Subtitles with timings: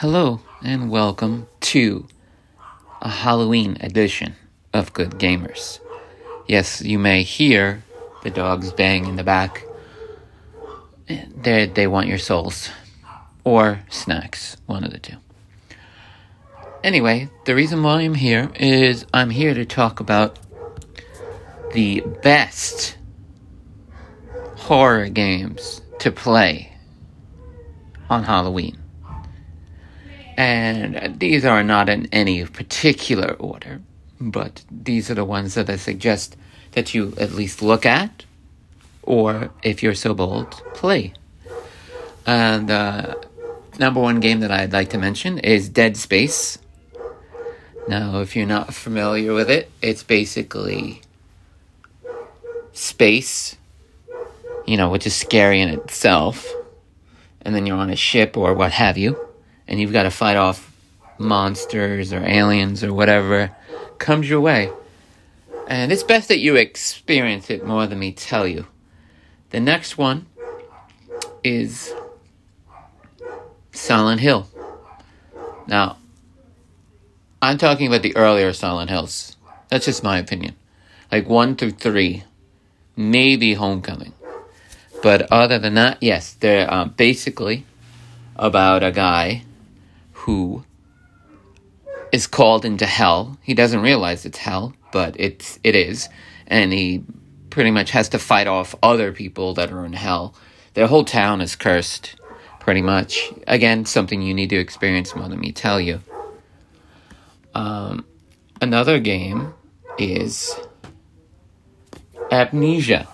[0.00, 2.06] Hello, and welcome to
[3.02, 4.34] a Halloween edition
[4.72, 5.78] of Good Gamers.
[6.48, 7.84] Yes, you may hear
[8.22, 9.62] the dogs bang in the back.
[11.06, 12.70] They, they want your souls.
[13.44, 15.16] Or snacks, one of the two.
[16.82, 20.38] Anyway, the reason why I'm here is I'm here to talk about
[21.74, 22.96] the best
[24.56, 26.72] horror games to play
[28.08, 28.78] on Halloween.
[30.40, 33.82] And these are not in any particular order,
[34.18, 36.34] but these are the ones that I suggest
[36.72, 38.24] that you at least look at,
[39.02, 41.12] or if you're so bold, play.
[42.24, 43.16] And uh,
[43.78, 46.56] number one game that I'd like to mention is Dead Space.
[47.86, 51.02] Now, if you're not familiar with it, it's basically
[52.72, 53.58] space,
[54.66, 56.48] you know, which is scary in itself,
[57.42, 59.29] and then you're on a ship or what have you
[59.70, 60.70] and you've got to fight off
[61.16, 63.54] monsters or aliens or whatever
[63.98, 64.70] comes your way.
[65.68, 68.66] And it's best that you experience it more than me tell you.
[69.50, 70.26] The next one
[71.44, 71.94] is
[73.72, 74.48] Silent Hill.
[75.68, 75.98] Now,
[77.40, 79.36] I'm talking about the earlier Silent Hills.
[79.68, 80.56] That's just my opinion.
[81.12, 82.24] Like 1 through 3,
[82.96, 84.14] maybe Homecoming.
[85.02, 87.64] But other than that, yes, they're uh, basically
[88.36, 89.44] about a guy
[90.20, 90.64] who
[92.12, 93.38] is called into hell.
[93.42, 96.08] He doesn't realize it's hell, but it's it is,
[96.46, 97.04] and he
[97.48, 100.34] pretty much has to fight off other people that are in hell.
[100.74, 102.16] Their whole town is cursed,
[102.60, 103.32] pretty much.
[103.46, 106.00] Again, something you need to experience more than me tell you.
[107.54, 108.04] Um,
[108.60, 109.54] another game
[109.98, 110.54] is
[112.30, 113.08] Amnesia.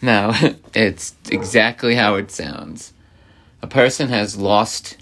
[0.00, 0.32] Now,
[0.74, 2.92] it's exactly how it sounds.
[3.60, 4.98] A person has lost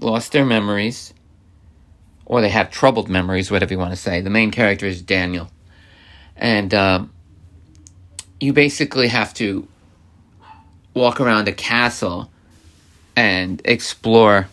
[0.00, 1.14] lost their memories,
[2.26, 4.20] or they have troubled memories, whatever you want to say.
[4.20, 5.50] The main character is Daniel.
[6.36, 7.12] And um,
[8.40, 9.68] you basically have to
[10.94, 12.30] walk around a castle
[13.16, 14.48] and explore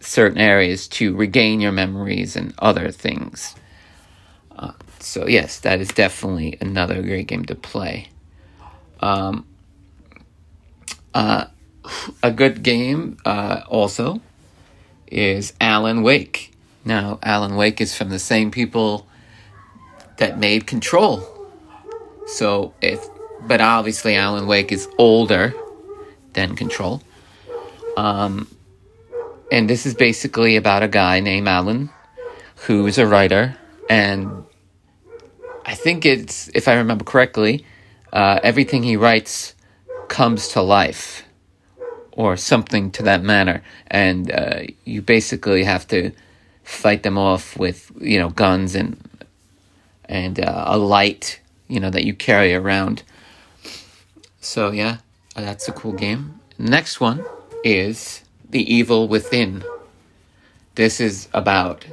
[0.00, 3.54] certain areas to regain your memories and other things.
[4.56, 8.08] Uh, so, yes, that is definitely another great game to play.
[9.00, 9.46] Um,
[11.14, 11.46] uh,
[12.22, 14.20] a good game uh, also
[15.10, 16.52] is Alan Wake.
[16.84, 19.06] Now, Alan Wake is from the same people
[20.18, 21.22] that made Control.
[22.26, 23.04] So, if,
[23.46, 25.54] but obviously, Alan Wake is older
[26.32, 27.02] than Control.
[27.96, 28.48] Um,
[29.50, 31.90] and this is basically about a guy named Alan
[32.66, 33.56] who is a writer.
[33.88, 34.44] And
[35.64, 37.64] I think it's, if I remember correctly,
[38.12, 39.54] uh, everything he writes
[40.08, 41.24] comes to life
[42.18, 46.10] or something to that manner, and uh, you basically have to
[46.64, 48.98] fight them off with you know guns and
[50.06, 53.04] and uh, a light you know that you carry around.
[54.40, 54.96] So yeah,
[55.36, 56.40] that's a cool game.
[56.58, 57.24] Next one
[57.62, 59.62] is The Evil Within.
[60.74, 61.86] This is about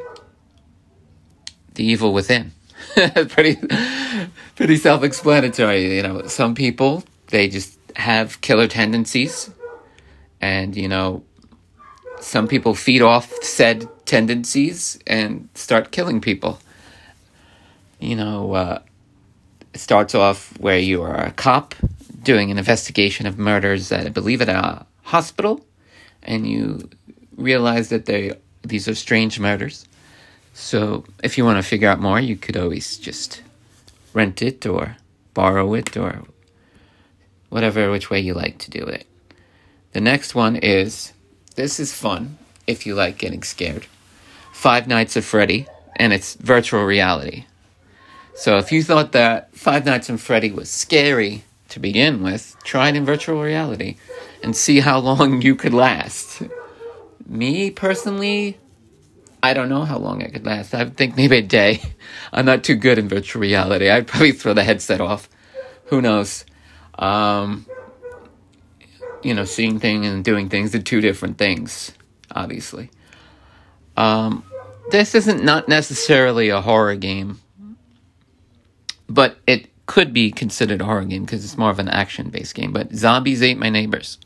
[1.76, 2.52] the evil within.
[3.30, 3.58] pretty
[4.56, 6.26] pretty self-explanatory, you know.
[6.28, 9.52] Some people they just have killer tendencies
[10.46, 11.24] and, you know,
[12.20, 16.60] some people feed off said tendencies and start killing people.
[18.00, 18.80] You know, uh,
[19.74, 21.74] it starts off where you are a cop
[22.22, 25.66] doing an investigation of murders at, I believe, at a hospital,
[26.22, 26.90] and you
[27.36, 29.88] realize that they these are strange murders.
[30.54, 33.42] So, if you want to figure out more, you could always just
[34.14, 34.98] rent it or
[35.34, 36.24] borrow it or
[37.50, 39.06] whatever which way you like to do it.
[39.96, 41.14] The next one is
[41.56, 43.86] this is fun if you like getting scared.
[44.52, 47.46] Five Nights at Freddy, and it's virtual reality.
[48.34, 52.90] So if you thought that Five Nights at Freddy was scary to begin with, try
[52.90, 53.96] it in virtual reality
[54.44, 56.42] and see how long you could last.
[57.26, 58.60] Me personally,
[59.42, 60.76] I don't know how long I could last.
[60.76, 61.82] I think maybe a day.
[62.34, 63.90] I'm not too good in virtual reality.
[63.90, 65.30] I'd probably throw the headset off.
[65.86, 66.44] Who knows?
[67.00, 67.66] Um,
[69.26, 71.92] you know, seeing things and doing things are two different things,
[72.32, 72.92] obviously.
[73.98, 74.44] Um,
[74.92, 77.40] this isn't not necessarily a horror game,
[79.08, 82.54] but it could be considered a horror game because it's more of an action based
[82.54, 82.72] game.
[82.72, 84.20] But Zombies Ate My Neighbors.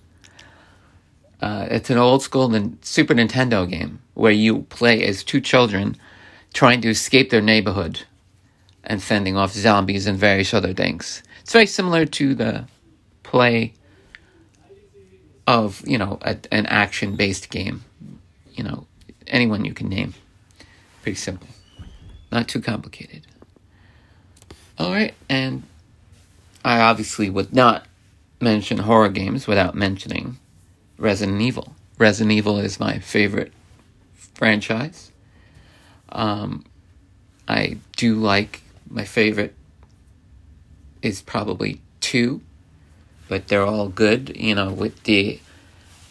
[1.41, 2.49] Uh, it's an old school
[2.81, 5.95] Super Nintendo game where you play as two children
[6.53, 8.01] trying to escape their neighborhood
[8.83, 11.23] and fending off zombies and various other things.
[11.39, 12.65] It's very similar to the
[13.23, 13.73] play
[15.49, 17.83] of you know a, an action based game
[18.59, 18.85] you know,
[19.25, 20.13] anyone you can name.
[21.01, 21.47] Pretty simple.
[22.29, 23.25] Not too complicated.
[24.77, 25.63] All right, and
[26.63, 27.85] I obviously would not
[28.41, 30.37] mention horror games without mentioning
[30.97, 31.73] Resident Evil.
[31.97, 33.53] Resident Evil is my favorite
[34.13, 35.13] franchise.
[36.09, 36.65] Um,
[37.47, 39.55] I do like my favorite
[41.01, 42.41] is probably two,
[43.29, 44.35] but they're all good.
[44.35, 45.39] You know, with the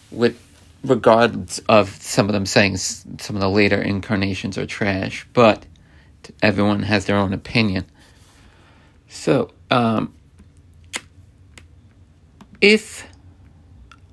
[0.09, 0.41] with
[0.83, 5.65] regardless of some of them saying some of the later incarnations are trash, but
[6.41, 7.85] everyone has their own opinion.
[9.09, 10.13] So, um,
[12.61, 13.05] if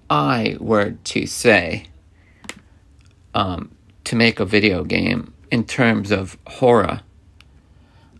[0.08, 1.86] I were to say
[3.34, 3.70] um,
[4.04, 7.00] to make a video game in terms of horror,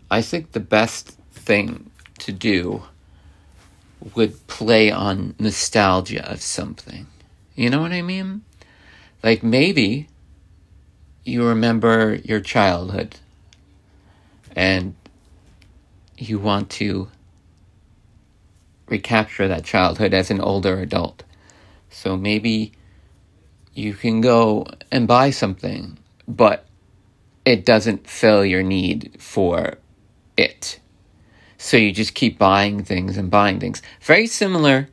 [0.09, 2.83] I think the best thing to do
[4.15, 7.07] would play on nostalgia of something.
[7.55, 8.43] You know what I mean?
[9.23, 10.07] Like maybe
[11.23, 13.17] you remember your childhood
[14.55, 14.95] and
[16.17, 17.09] you want to
[18.87, 21.23] recapture that childhood as an older adult.
[21.89, 22.71] So maybe
[23.73, 26.65] you can go and buy something, but
[27.45, 29.77] it doesn't fill your need for
[30.37, 30.79] it.
[31.57, 33.81] So you just keep buying things and buying things.
[34.01, 34.89] Very similar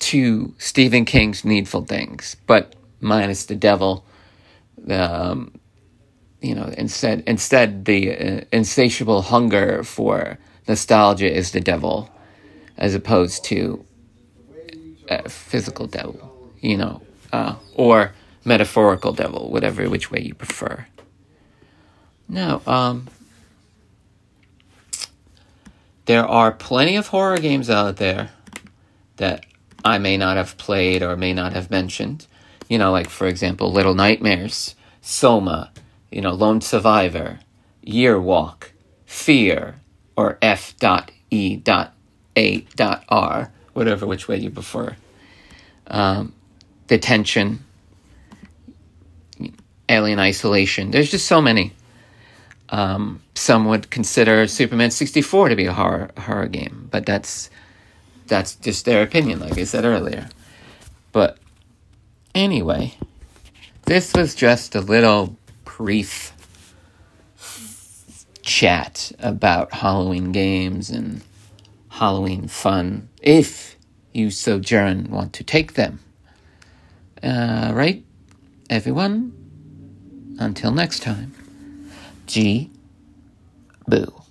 [0.00, 4.04] to Stephen King's Needful Things, but minus the devil.
[4.88, 5.52] Um,
[6.40, 12.10] you know, instead, instead the uh, insatiable hunger for nostalgia is the devil,
[12.76, 13.84] as opposed to
[15.08, 16.34] a physical devil.
[16.60, 18.12] You know, uh, or
[18.44, 20.86] metaphorical devil, whatever which way you prefer.
[22.28, 23.08] No, um,
[26.08, 28.30] there are plenty of horror games out there
[29.18, 29.44] that
[29.84, 32.26] I may not have played or may not have mentioned.
[32.66, 35.70] You know, like for example, Little Nightmares, Soma,
[36.10, 37.40] you know, Lone Survivor,
[37.82, 38.72] Year Walk,
[39.04, 39.80] Fear,
[40.16, 40.72] or F.E.A.R,
[43.74, 44.96] whatever which way you prefer.
[45.88, 46.32] Um,
[46.86, 47.66] Detention,
[49.90, 50.90] Alien Isolation.
[50.90, 51.74] There's just so many.
[52.70, 57.50] Um, some would consider Superman 64 to be a horror horror game, but that's
[58.26, 60.28] that's just their opinion, like I said earlier.
[61.12, 61.38] But
[62.34, 62.94] anyway,
[63.86, 66.32] this was just a little brief
[68.42, 71.22] chat about Halloween games and
[71.88, 73.76] Halloween fun, if
[74.12, 76.00] you sojourn want to take them.
[77.22, 78.04] Uh, right,
[78.70, 79.32] everyone?
[80.38, 81.34] Until next time,
[82.28, 82.70] G.
[83.88, 84.27] Boo.